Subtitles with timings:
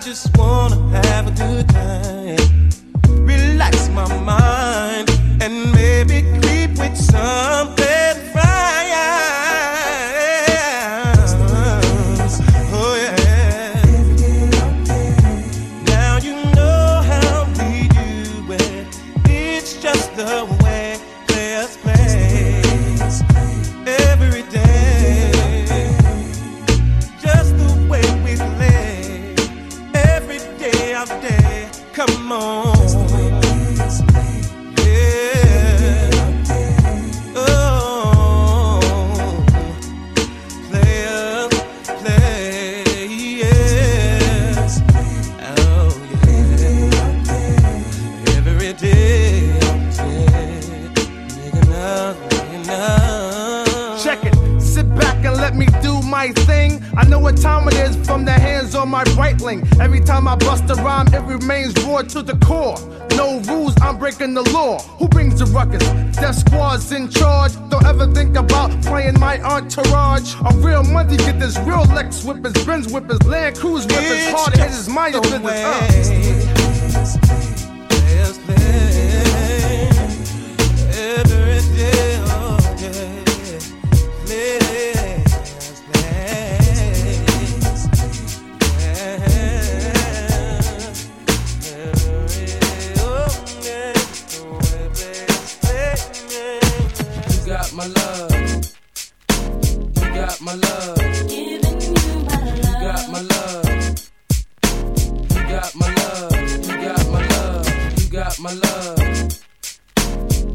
[0.00, 2.19] just wanna have a good time.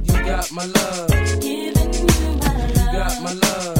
[0.03, 1.09] You got my love.
[1.43, 1.73] You
[2.91, 3.77] got my love.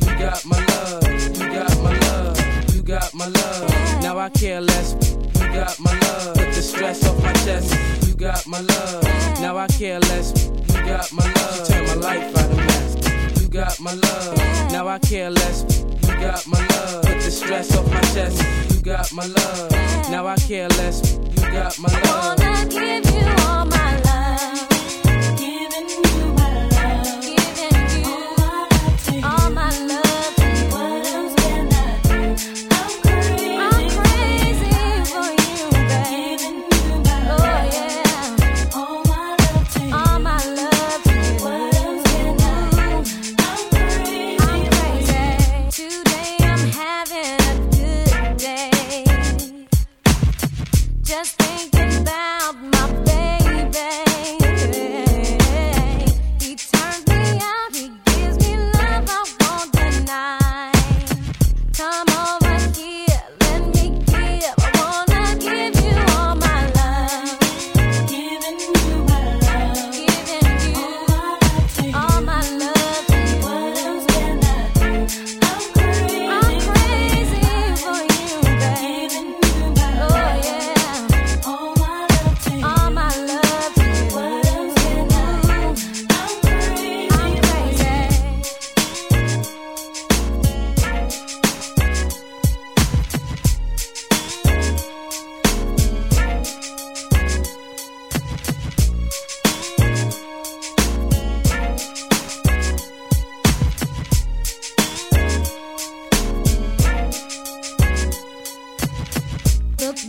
[0.00, 1.02] You got my love.
[1.36, 2.74] You got my love.
[2.74, 4.02] You got my love.
[4.02, 4.94] Now I care less.
[5.34, 6.34] You got my love.
[6.34, 7.74] Put the stress off my chest.
[8.06, 9.02] You got my love.
[9.40, 10.32] Now I care less.
[10.48, 11.68] You got my love.
[11.68, 13.40] Turn my life out of mess.
[13.40, 14.36] You got my love.
[14.72, 15.64] Now I care less.
[16.02, 17.02] You got my love.
[17.04, 19.70] Put the stress off my chest got my love.
[20.10, 21.16] Now I care less.
[21.16, 22.38] You got my love.
[22.40, 24.03] I wanna give you all my love.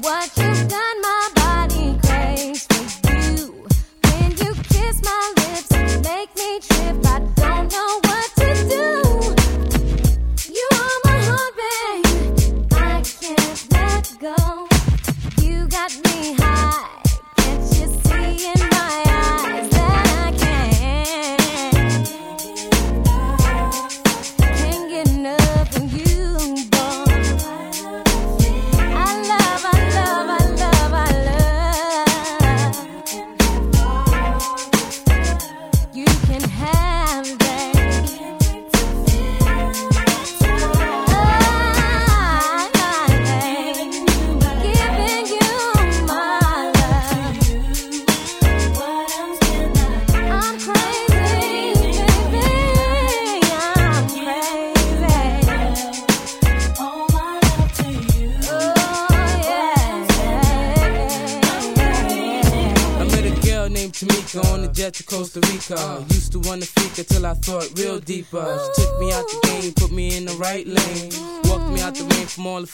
[0.06, 0.45] What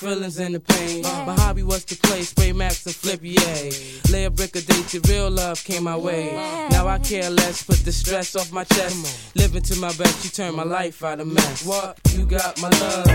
[0.01, 1.03] feelings and the pain.
[1.03, 3.69] My hobby was to play spray max and flip, yeah.
[4.11, 6.33] Lay a brick a day till real love came my way.
[6.71, 9.35] Now I care less, put the stress off my chest.
[9.35, 11.63] Living to my best, you turn my life out of mess.
[11.65, 11.99] What?
[12.13, 13.07] You got my love.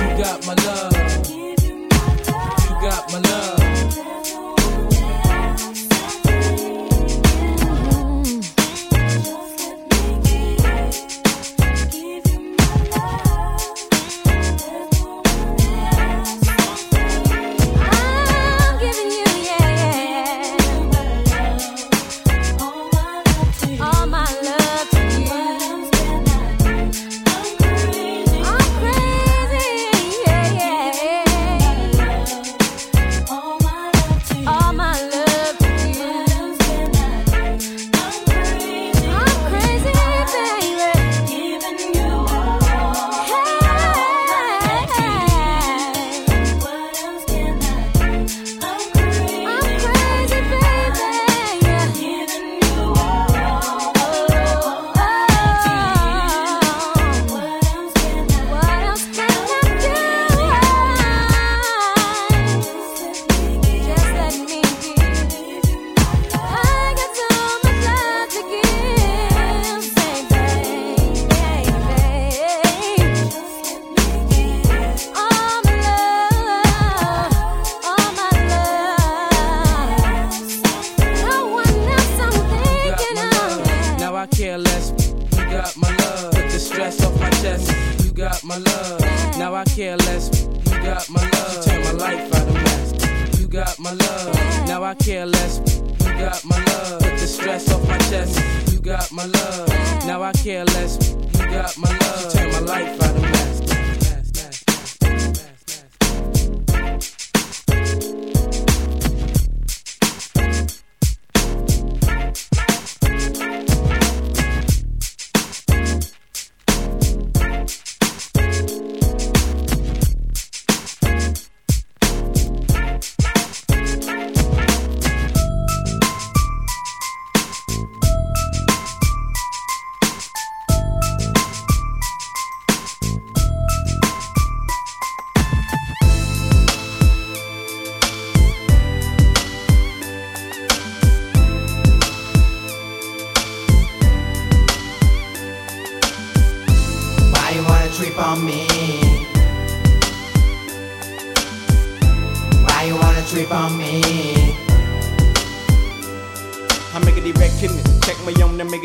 [0.00, 0.92] You got my love.
[1.30, 4.49] You got my love.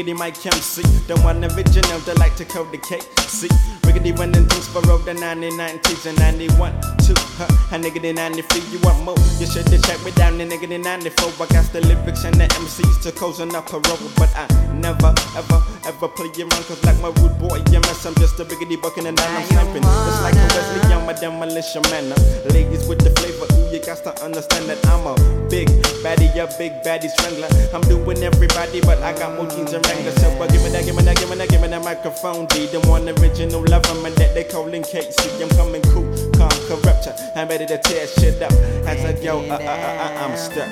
[0.05, 0.83] My own and make it my camp see.
[1.07, 3.07] Don't want original, they like to code the cake.
[3.27, 3.47] See,
[3.81, 6.71] riggedy running things for road the 99 and 91.
[6.99, 7.47] Two, huh?
[7.71, 9.17] I nigga the 93, you want more?
[9.39, 11.33] You should have checked me down the nigga the 94.
[11.39, 13.99] I got the lyrics and the MCs to cozen up a road.
[14.17, 16.65] But I never, ever, ever play around.
[16.65, 19.83] Cause like my rude boy, MS, I'm just a biggity bucking and now I'm sniping.
[19.83, 22.09] Just like a Wesley, I'm a demolition man.
[22.53, 23.47] Ladies with the flavor,
[23.85, 25.13] got to understand that I'm a
[25.47, 25.67] big
[26.01, 27.47] baddie, a big baddie strangler.
[27.71, 30.15] I'm doing everybody, but I got more jeans and wranglers.
[30.15, 32.47] So uh, give me that, give me that, give me that, give me that microphone.
[32.47, 35.29] D, the one original lover, man, that they calling Casey.
[35.41, 37.07] I'm coming cool, calm, corrupt.
[37.35, 38.51] I'm ready to tear shit up.
[38.89, 40.67] As I go, uh, uh, uh, uh, I'm stuck.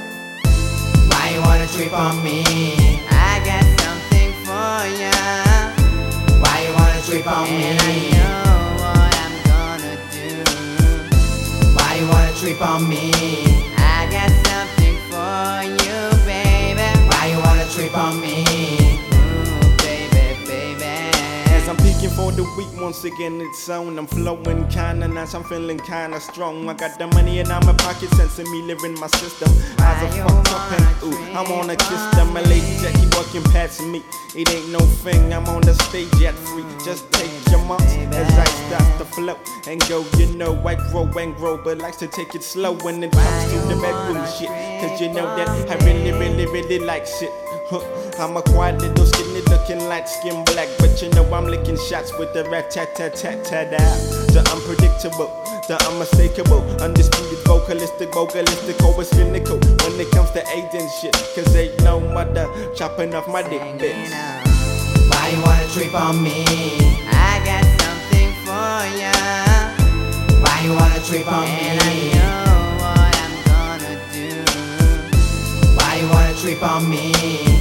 [1.14, 2.42] Why you wanna trip on me?
[3.14, 5.14] I got something for ya.
[6.42, 8.43] Why you wanna trip on me?
[12.44, 13.10] Trip on me?
[13.78, 16.82] I got something for you, baby.
[17.08, 18.53] Why you wanna trip on me?
[22.16, 23.98] For the week, once again it's on.
[23.98, 26.70] I'm flowing kinda nice, I'm feeling kinda strong.
[26.70, 29.52] I got the money in my pocket, sensing me living my system.
[29.80, 32.34] Eyes are fucked up and ooh, I wanna kiss them.
[32.34, 34.04] My lady Jack keep walking past me.
[34.36, 36.66] It ain't no thing, I'm on the stage yet free.
[36.84, 40.06] Just take your marks as I start to flow and go.
[40.18, 43.52] You know I grow and grow, but likes to take it slow when it comes
[43.52, 44.50] to the bedroom shit.
[44.82, 47.32] Cause you know that I really, really, really like shit.
[47.70, 47.82] Huh.
[48.20, 52.12] I'm a quiet little skinny looking light skin black, but you know I'm licking shots
[52.18, 53.98] with the rat tat tat tat tat out.
[54.34, 55.30] The unpredictable,
[55.68, 61.14] the unmistakable, undisputed vocalistic, vocalistic, always cynical when it comes to and shit.
[61.36, 64.10] Cause ain't no mother chopping off my dick, bitch.
[65.12, 66.44] Why you wanna trip on me?
[67.14, 69.14] I got something for ya.
[70.44, 71.60] Why you wanna trip on me?
[71.70, 74.30] And I know what I'm gonna do.
[75.78, 77.53] Why you wanna trip on me?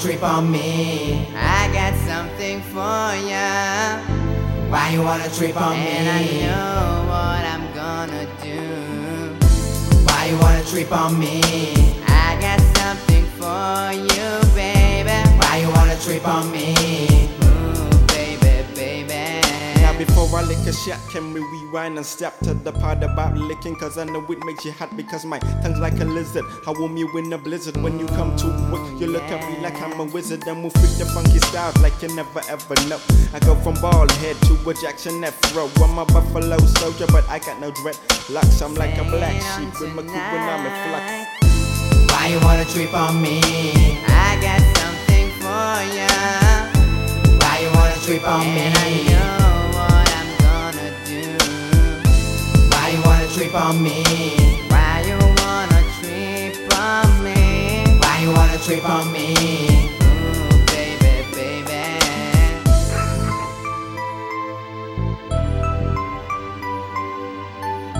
[0.00, 1.26] Trip on me?
[1.34, 3.98] I got something for ya.
[4.70, 5.86] Why you wanna trip on me?
[5.86, 9.34] And I know what I'm gonna do.
[10.06, 11.40] Why you wanna trip on me?
[12.06, 15.18] I got something for you, baby.
[15.40, 17.37] Why you wanna trip on me?
[19.98, 23.74] Before I lick a shot, can we rewind and step to the part about licking?
[23.74, 26.44] Cause I know it makes you hot because my tongue's like a lizard.
[26.66, 29.00] I warm you in a blizzard when you come too quick.
[29.00, 32.00] You look at me like I'm a wizard and move with the funky styles like
[32.00, 33.00] you never ever know.
[33.34, 35.68] I go from bald head to a Jackson Afro.
[35.82, 37.96] I'm a buffalo soldier, but I got no dread.
[37.96, 38.62] dreadlocks.
[38.62, 42.12] I'm like a black sheep with my coupe when I'm in flux.
[42.12, 43.40] Why you wanna trip on me?
[44.06, 46.08] I got something for ya.
[47.40, 49.37] Why you wanna trip on me?
[53.38, 54.02] Trip on me?
[54.68, 57.84] Why you wanna trip on me?
[58.00, 59.32] Why you wanna trip on me?
[60.02, 61.84] Ooh, baby, baby.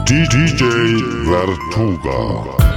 [0.04, 0.49] DJ
[1.28, 2.67] Vertuga.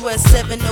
[0.00, 0.63] Where seven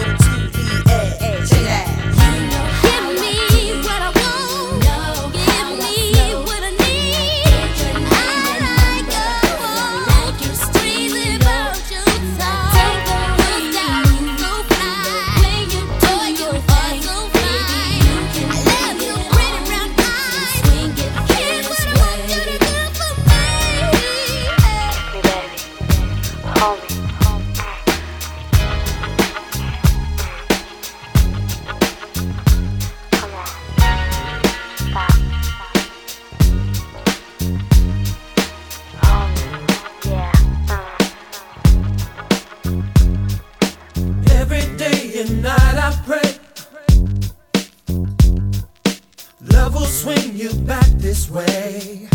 [51.12, 52.11] this way.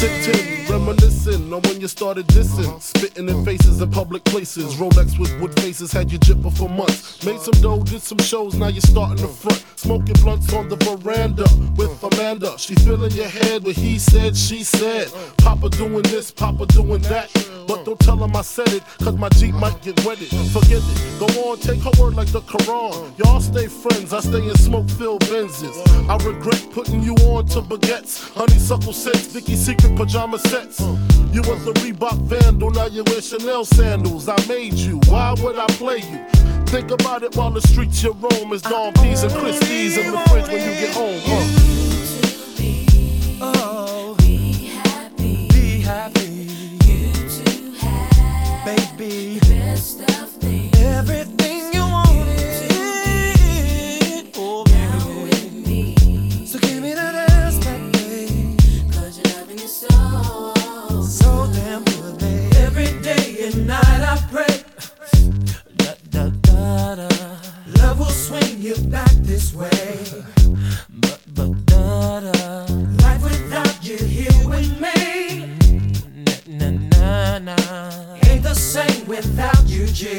[0.00, 0.49] sensitive.
[0.80, 2.78] Reminiscing on when you started dissing, uh-huh.
[2.78, 4.76] spitting in faces in public places.
[4.76, 7.24] Rolex with wood faces had you jipper for months.
[7.24, 9.62] Made some dough, did some shows, now you're starting to front.
[9.76, 11.44] Smoking blunts on the veranda
[11.76, 12.58] with Amanda.
[12.58, 15.08] She filling your head what he said, she said.
[15.38, 17.30] Papa doing this, Papa doing that.
[17.66, 20.28] But don't tell him I said it, cause my Jeep might get wetted.
[20.52, 23.16] Forget it, go on, take her word like the Quran.
[23.18, 25.76] Y'all stay friends, I stay in smoke filled Benzes.
[26.08, 30.69] I regret putting you on to baguettes, honeysuckle sets, Vicky secret pajama sets.
[30.78, 34.28] You was a Reebok vandal, now you wear Chanel sandals.
[34.28, 36.24] I made you, why would I play you?
[36.66, 40.46] Think about it while the streets you roam is Don and Christie's in the fridge
[40.46, 41.20] when you get home.
[41.24, 41.46] Huh?
[43.42, 44.16] Oh,
[48.64, 50.76] Baby, the best of things.
[50.78, 51.69] everything
[67.78, 69.98] Love will swing you back this way.
[70.88, 71.60] But, but.
[73.02, 74.96] Life without you here with me.
[78.28, 80.18] Ain't the same without you, G.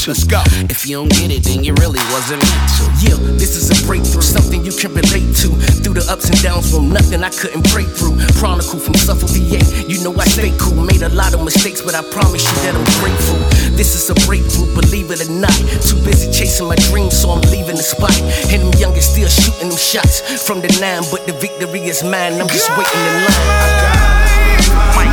[0.00, 0.08] reach.
[0.08, 0.42] Let's go.
[0.70, 2.84] If you don't get it, then you really wasn't meant to.
[3.00, 5.48] Yeah, this is a breakthrough, something you can relate to.
[5.82, 8.16] Through the ups and downs from nothing, I couldn't break through.
[8.38, 9.60] Chronicle from suffer VA.
[9.88, 10.82] You know I stay cool.
[10.82, 13.38] Made a lot of mistakes, but I promise you that I'm grateful.
[13.76, 15.56] This is a breakthrough, believe it or not.
[15.84, 18.16] Too busy chasing my dreams, so I'm leaving the spot.
[18.52, 22.40] And them youngins still shooting them shots from the nine, but the victory is mine.
[22.40, 25.09] I'm just waiting in line.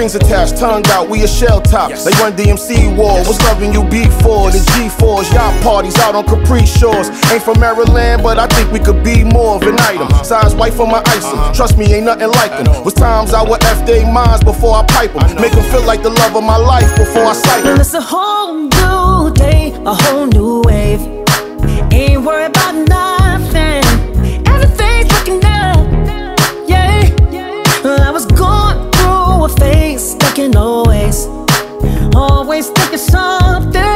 [0.00, 1.90] strings attached, tongue out, we a shell top.
[1.90, 2.04] Yes.
[2.04, 3.28] They run DMC wars, Yes.
[3.28, 4.48] What's loving you before?
[4.48, 4.64] Yes.
[4.64, 7.10] The G4s, yacht parties out on Capri Shores.
[7.30, 10.08] Ain't from Maryland, but I think we could be more of an item.
[10.08, 10.22] Uh-huh.
[10.22, 11.38] Size white for my icing.
[11.38, 11.52] Uh-huh.
[11.52, 12.82] Trust me, ain't nothing like them.
[12.82, 15.36] Was times I would F they minds before I pipe them.
[15.40, 17.78] Make them feel like the love of my life before I sight them.
[17.78, 20.39] It's a whole new day, a whole new
[32.60, 33.89] always thinking something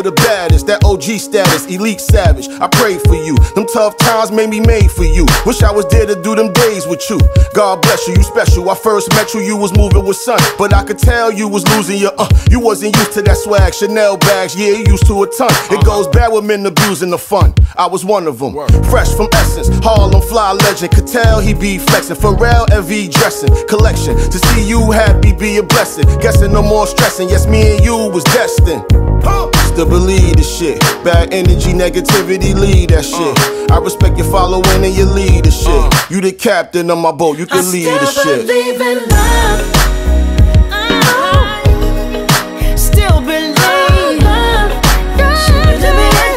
[0.00, 0.66] still the baddest.
[0.66, 2.48] That OG status, elite savage.
[2.60, 3.36] I pray for you.
[3.54, 5.26] Them tough times made me made for you.
[5.46, 7.18] Wish I was there to do them days with you.
[7.54, 8.68] God bless you, you special.
[8.70, 11.66] I first met you, you was moving with sun, but I could tell you was
[11.76, 12.28] losing your uh.
[12.50, 15.50] You wasn't used to that swag, Chanel bags, yeah, you used to a ton.
[15.70, 17.54] It goes bad with men abusing the fun.
[17.76, 18.54] I was one of them.
[18.90, 20.92] Fresh from Essence, Harlem fly legend.
[20.92, 22.16] Could tell he be flexing.
[22.16, 24.16] Pharrell LV dressing collection.
[24.16, 26.04] To see you happy be a blessing.
[26.20, 27.28] Guessing no more stressing.
[27.28, 28.84] Yes, me and you was destined.
[29.70, 30.80] Still believe this shit.
[31.04, 33.70] Bad energy, negativity, lead that shit.
[33.70, 35.92] I respect your following and your leadership.
[36.10, 38.46] You the captain of my boat, you can lead the still shit.
[38.46, 39.60] believe in love.
[40.72, 41.66] Uh-huh.
[42.76, 43.54] Still believe.
[45.40, 46.20] Shibidi-bidi-doo.
[46.20, 46.29] I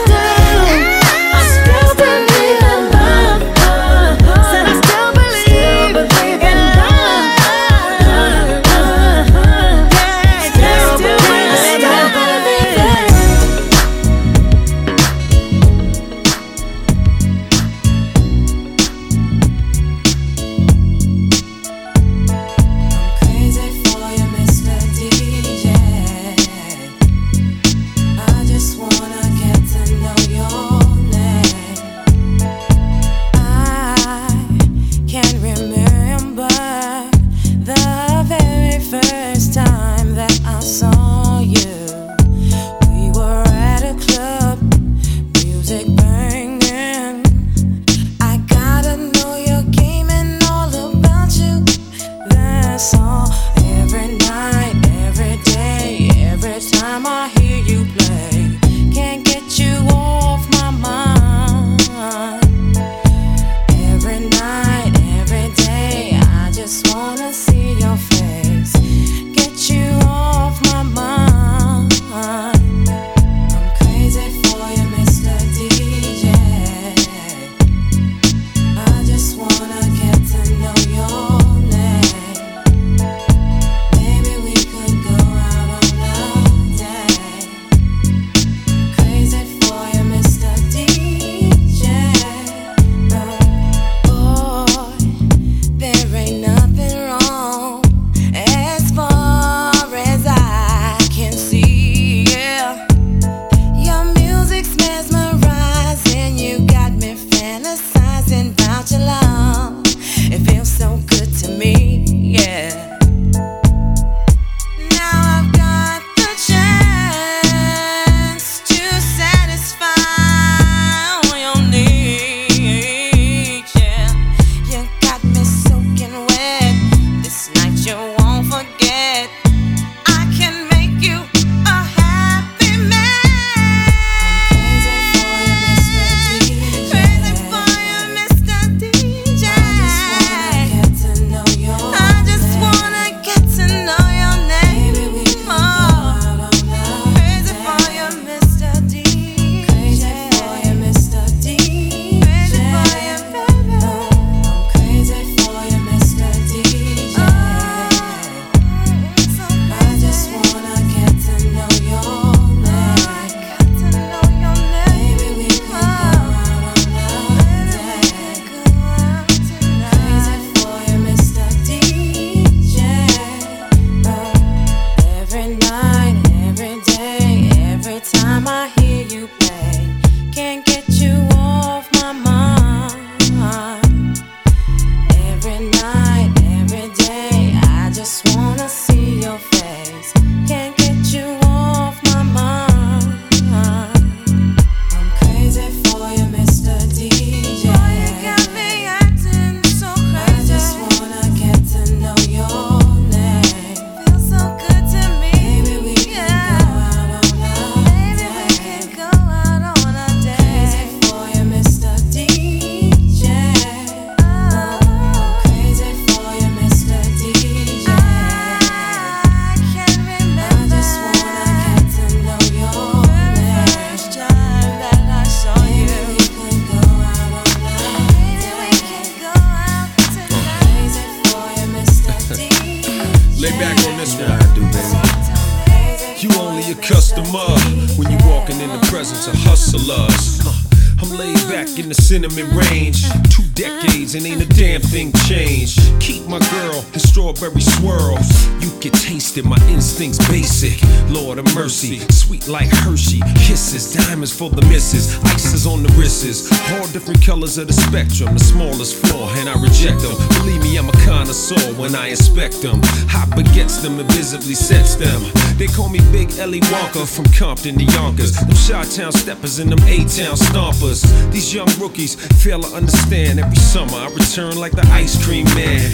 [254.32, 255.18] for the misses.
[255.26, 256.50] Ices on the wrists.
[256.74, 258.34] All different colors of the spectrum.
[258.34, 260.16] The smallest flaw, and I reject them.
[260.40, 262.80] Believe me, I'm a connoisseur when I inspect them.
[263.10, 265.22] Hot begets them and visibly sets them.
[265.58, 268.34] They call me Big Ellie Walker from Compton to Yonkers.
[268.38, 271.04] Them Chi-Town steppers and them A-Town stompers.
[271.32, 273.40] These young rookies fail to understand.
[273.40, 275.90] Every summer I return like the ice cream man.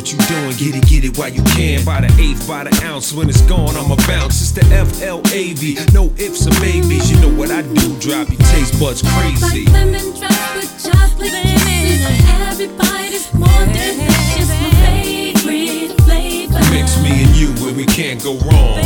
[0.00, 1.84] Drop what you doing, get it, get it while you can.
[1.84, 3.12] By the eighth, by the ounce.
[3.12, 4.40] When it's gone, I'ma bounce.
[4.40, 5.76] It's the F-L-A-V.
[5.92, 7.10] No ifs or maybes.
[7.10, 7.98] You know what I do.
[8.00, 9.66] Drive your taste buds crazy.
[9.66, 12.00] Like lemon drops with chocolate kisses.
[12.48, 14.48] Every bite is more delicious.
[14.48, 16.60] My favorite flavor.
[16.72, 18.80] Mix me and you where we can't go wrong.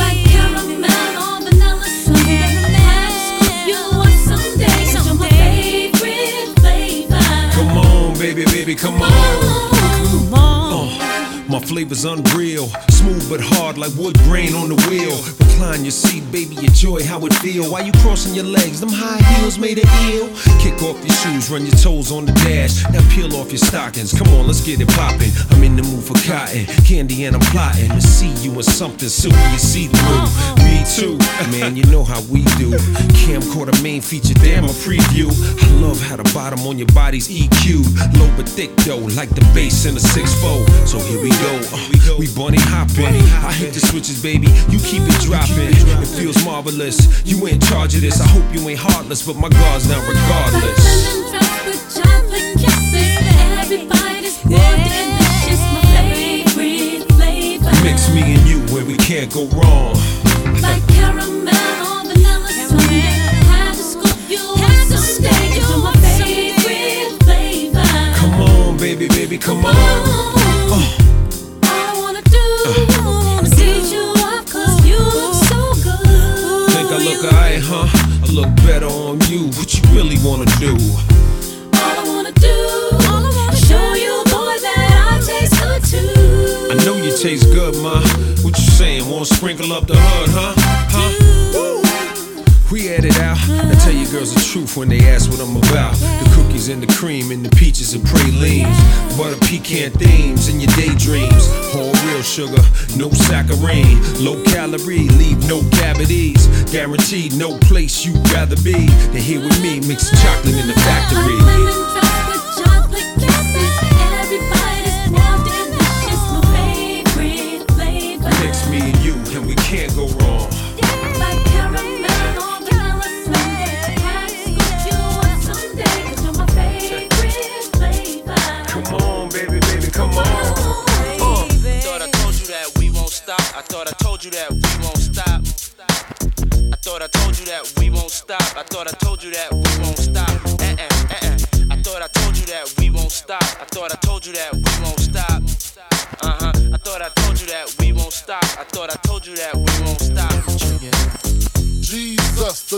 [0.00, 0.88] Like caramel
[1.28, 2.56] or vanilla sundae.
[2.88, 4.96] Ask you what someday.
[4.96, 7.20] You're my favorite flavor.
[7.52, 9.77] Come on, baby, baby, come on.
[10.10, 10.47] Uh,
[11.58, 15.16] my flavor's unreal, smooth but hard like wood grain on the wheel.
[15.42, 17.70] Recline your seat, baby, enjoy how it feel.
[17.72, 20.30] While you crossing your legs, them high heels made it ill.
[20.62, 22.84] Kick off your shoes, run your toes on the dash.
[22.92, 24.14] Now peel off your stockings.
[24.16, 25.32] Come on, let's get it poppin'.
[25.50, 29.08] I'm in the mood for cotton candy, and I'm plotting to see you in something
[29.08, 30.30] silky and see through.
[30.62, 31.18] Me too,
[31.50, 31.74] man.
[31.74, 32.70] You know how we do.
[33.26, 35.26] Camcorder main feature, damn a preview.
[35.26, 37.82] I love how the bottom on your body's EQ,
[38.14, 40.62] low but thick though, like the bass in a six four.
[40.86, 43.16] So here we go, uh, we bunny hopping.
[43.44, 44.48] I hit the switches, baby.
[44.68, 45.72] You keep it dropping.
[46.02, 46.98] It feels marvelous.
[47.24, 48.20] You in charge of this.
[48.20, 50.78] I hope you ain't heartless, but my guard's down regardless.
[50.84, 53.16] Lemon drops with chocolate kisses.
[53.60, 55.60] Every bite is more delicious.
[55.74, 57.72] My favorite flavor.
[57.84, 59.94] Mix me and you where we can't go wrong.
[60.60, 62.50] Like caramel or vanilla.
[63.48, 65.56] Have to scoop you up someday.
[65.56, 67.88] You're my favorite flavor.
[68.16, 69.74] Come on, baby, baby, come on.
[69.74, 71.07] Uh,
[78.28, 79.46] I look better on you.
[79.56, 80.76] What you really wanna do?
[80.76, 86.68] All I wanna do all I wanna show you, boy, that I taste good too.
[86.70, 88.00] I know you taste good, ma.
[88.42, 89.08] What you saying?
[89.08, 90.52] Want to sprinkle up the hood, huh?
[90.90, 91.47] Huh?
[92.70, 93.38] We had it out.
[93.48, 95.94] I tell you girls the truth when they ask what I'm about.
[95.96, 98.76] The cookies and the cream and the peaches and pralines.
[99.16, 101.48] Butter pecan themes in your daydreams.
[101.74, 102.60] All real sugar,
[102.94, 103.96] no saccharine.
[104.22, 106.46] Low calorie, leave no cavities.
[106.70, 112.17] Guaranteed no place you'd rather be than here with me mixing chocolate in the factory.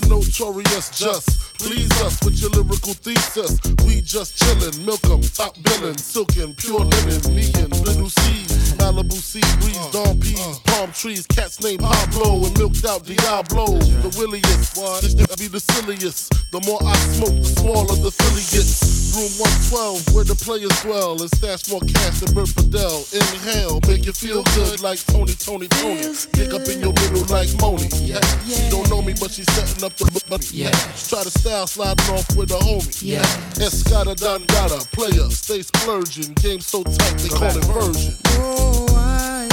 [0.01, 1.59] The notorious just.
[1.59, 3.61] Please us with your lyrical thesis.
[3.85, 9.21] We just chillin', milk 'em, top billin', silkin', pure linen, me and little Cease, Malibu
[9.21, 13.77] sea breeze, Dom P's, palm trees, cats named Pablo and milked out Diablo.
[14.01, 14.75] The williest,
[15.05, 16.33] this nigga be the silliest.
[16.53, 19.13] The more I smoke, the smaller the Philly gets.
[19.13, 23.05] Room 112, where the players dwell, and stash more cash than Bert Fidel.
[23.13, 26.15] Inhale, make you feel good like Tony, Tony, Tony.
[26.33, 27.91] Dig up in your middle like Moni.
[28.01, 28.23] Yeah.
[28.49, 30.47] She don't know me, but she's setting up the money.
[30.49, 30.73] Yeah.
[30.97, 33.03] Try to style sliding off with a homie.
[33.03, 33.27] Yeah.
[33.61, 36.33] Escada Dangada, player, stay splurging.
[36.41, 38.15] Game so tight, they call it version.
[38.39, 39.50] Oh, I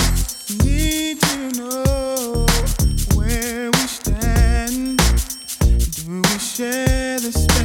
[6.58, 7.57] share the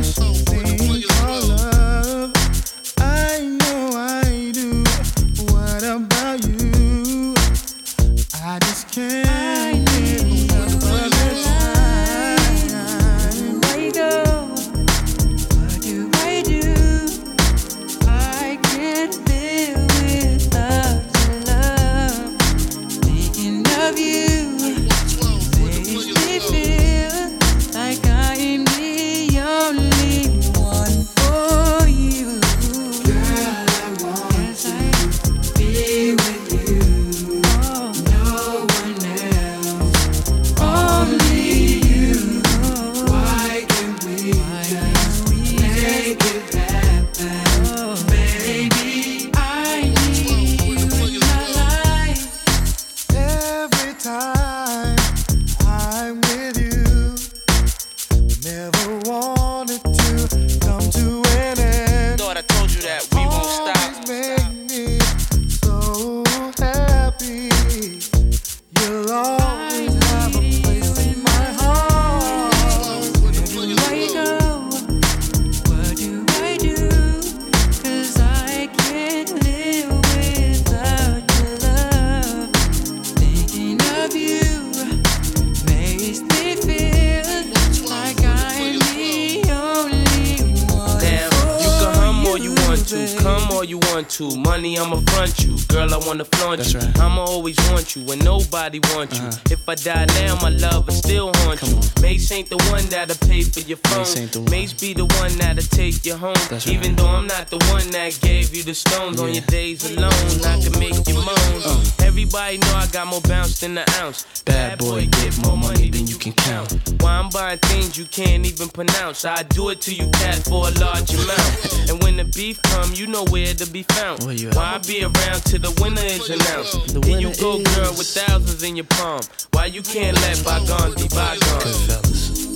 [106.61, 106.84] take you home.
[106.84, 110.12] Even though I'm not the one that gave you the stones on your days alone,
[110.44, 111.62] I can make you moan.
[111.64, 111.84] Uh.
[112.03, 114.42] Everybody know I got more bounce than the ounce.
[114.42, 116.78] Bad boy, get more money than you can count.
[117.00, 119.24] Why I'm buying things you can't even pronounce.
[119.24, 121.78] I do it to you, cat, for a large amount.
[121.92, 124.22] And when the beef come, you know where to be found.
[124.22, 126.94] Why I be around till the winner is announced?
[127.03, 129.20] Then you go, girl, with thousands in your palm.
[129.50, 132.46] Why you can't let bygones be bygones?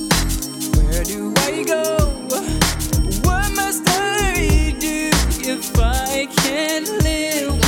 [0.79, 2.76] Where do I go?
[3.57, 7.66] Must I do if I can't live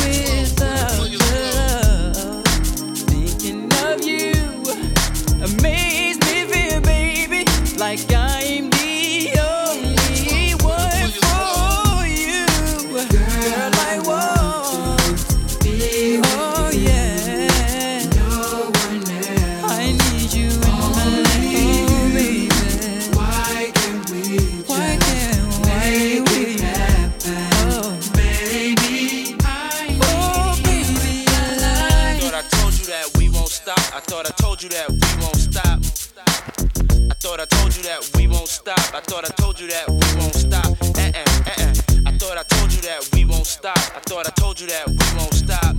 [38.69, 38.95] stop.
[38.95, 40.67] I thought I told you that we won't stop.
[40.99, 41.73] Eh eh eh eh.
[42.05, 43.79] I thought I told you that we won't stop.
[43.97, 45.75] I thought I told you that we won't stop.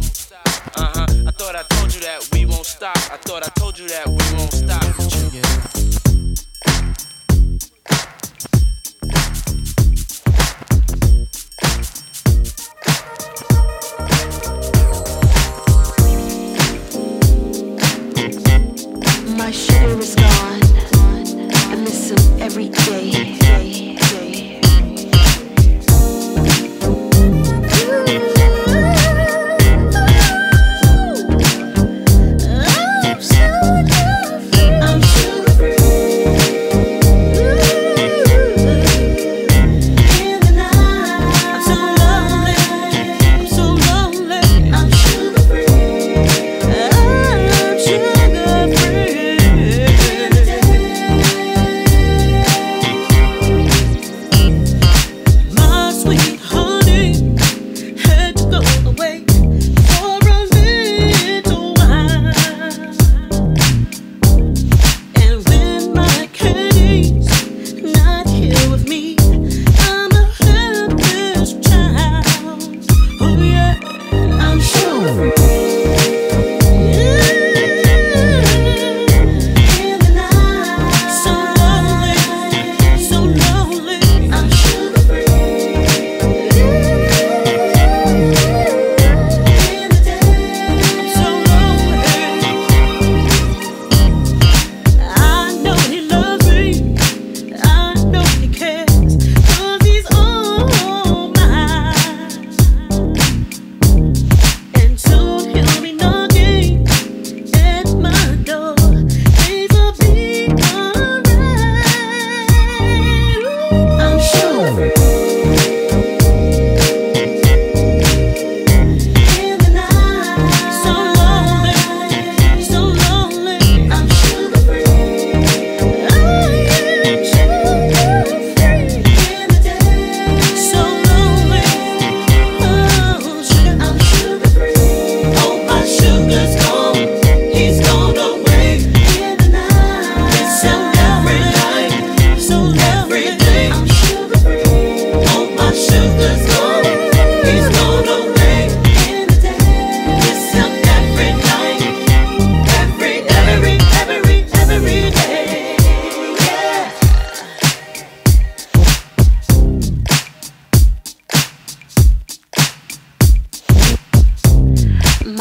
[0.75, 1.07] Uh huh.
[1.27, 2.97] I thought I told you that we won't stop.
[3.11, 3.17] I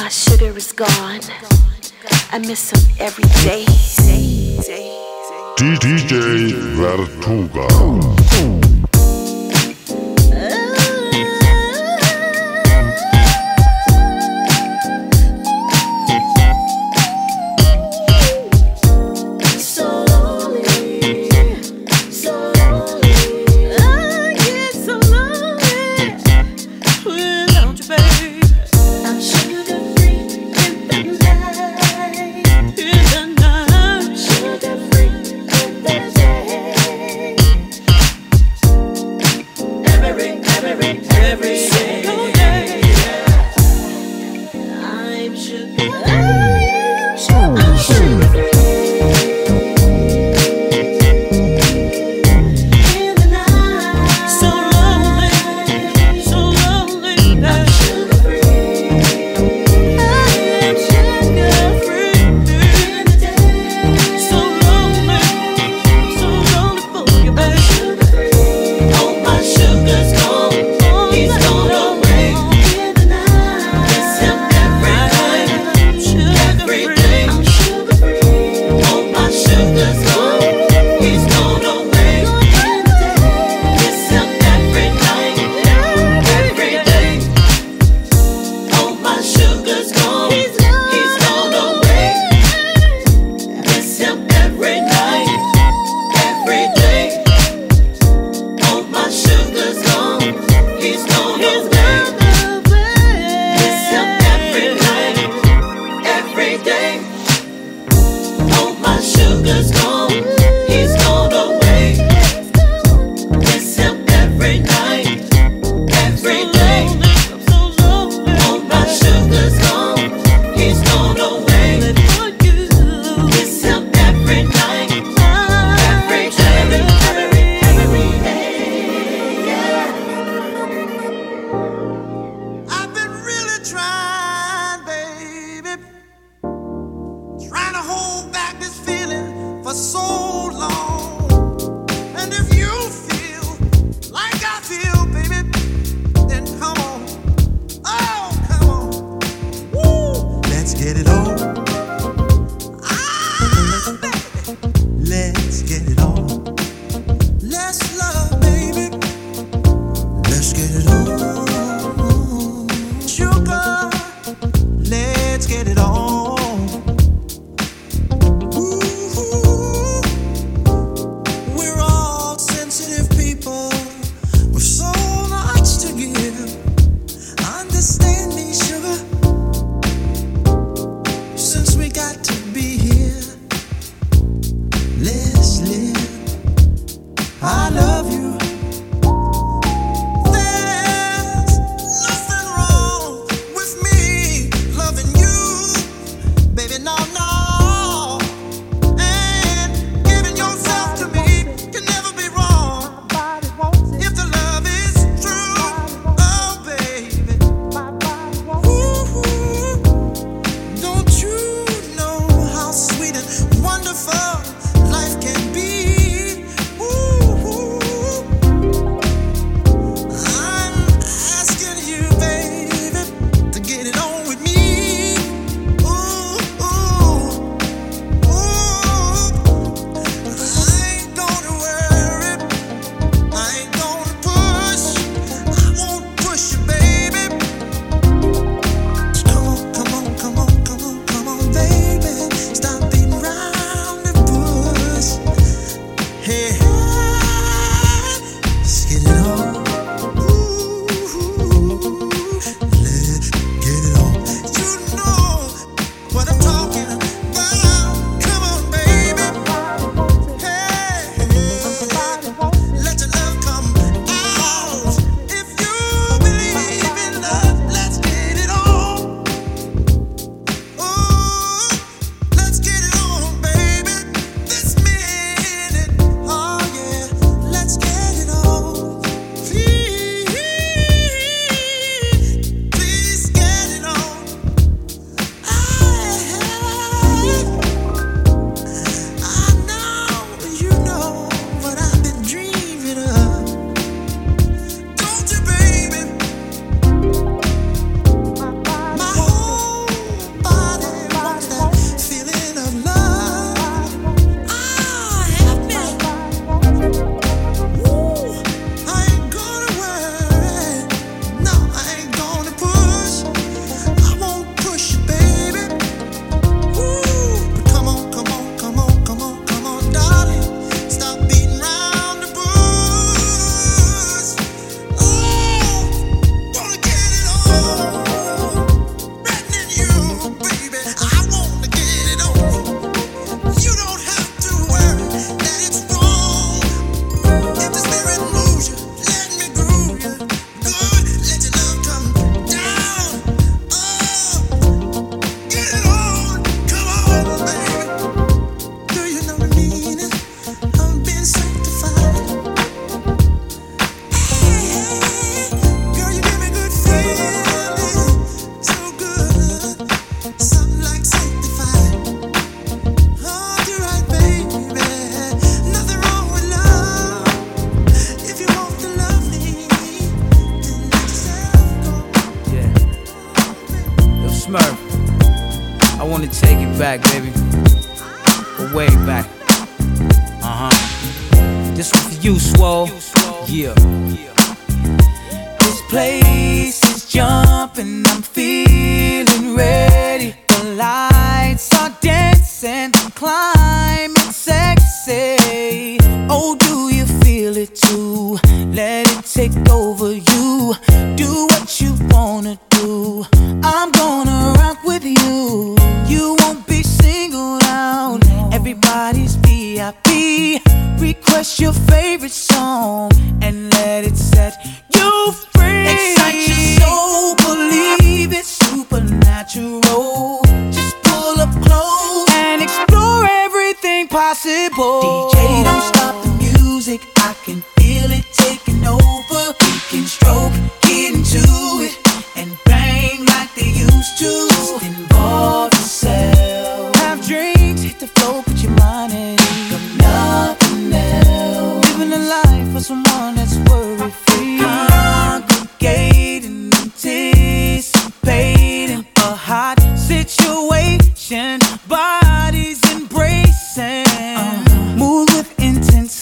[0.08, 1.20] My sugar is gone.
[2.32, 3.66] I miss him every day.
[5.58, 8.67] DJ Vertuga.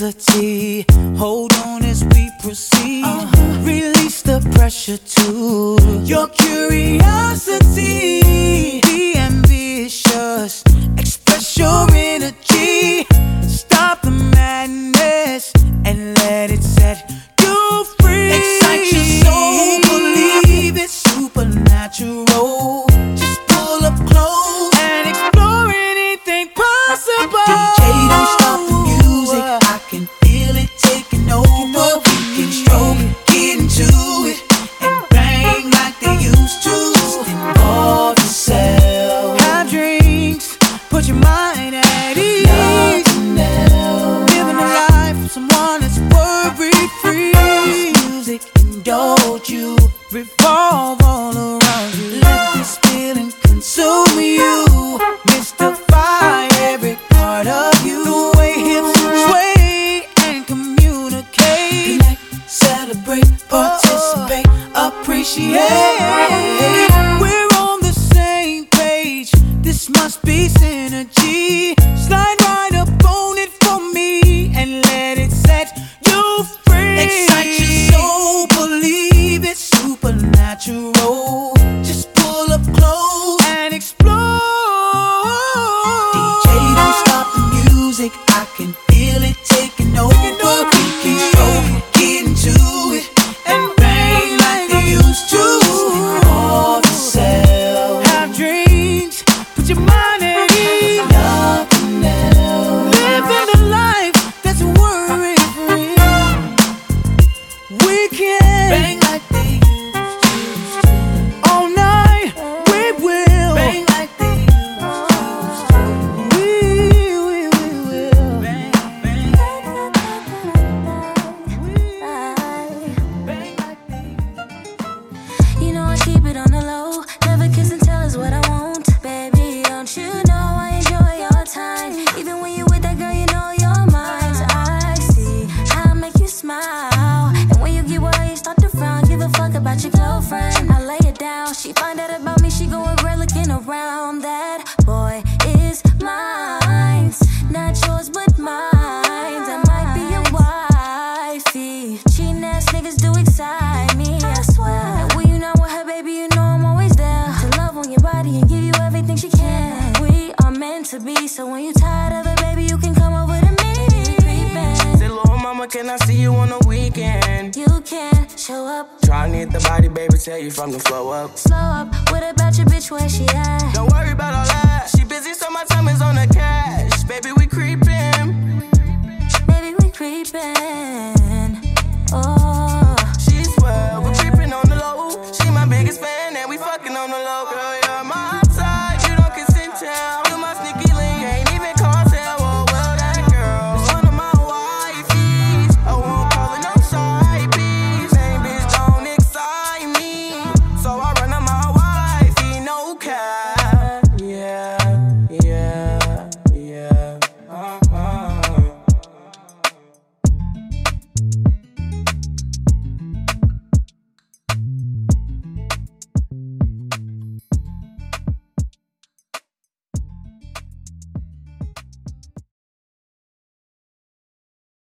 [0.06, 0.86] intensity.
[1.16, 3.04] Hold on as we proceed.
[3.04, 3.62] Uh-huh.
[3.62, 8.20] Release the pressure to your curiosity.
[8.82, 10.62] Be ambitious,
[10.96, 13.06] express your energy.
[13.42, 14.95] Stop the madness.